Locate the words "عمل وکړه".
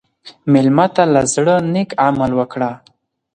2.05-2.71